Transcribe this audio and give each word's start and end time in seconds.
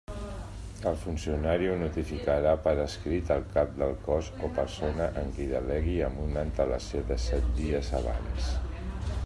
El 0.91 0.95
funcionari 1.01 1.67
ho 1.71 1.73
notificarà 1.81 2.53
per 2.67 2.73
escrit 2.85 3.33
al 3.35 3.45
Cap 3.57 3.77
del 3.83 3.93
Cos 4.07 4.31
o 4.47 4.49
persona 4.57 5.11
en 5.25 5.29
qui 5.37 5.45
delegui 5.53 5.97
amb 6.07 6.25
una 6.25 6.45
antelació 6.49 7.07
de 7.13 7.19
set 7.27 7.53
dies 7.61 7.93
abans. 8.03 8.49